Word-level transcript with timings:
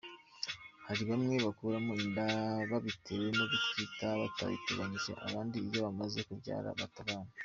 Hari 0.87 1.03
bamwe 1.09 1.35
bakuramo 1.45 1.91
inda 2.03 2.27
babitewe 2.69 3.27
no 3.37 3.45
gutwita 3.51 4.05
batabiteganyije, 4.21 5.11
abandi 5.25 5.55
iyo 5.67 5.79
bamaze 5.85 6.19
kubyara 6.27 6.69
bata 6.81 6.99
abana. 7.05 7.31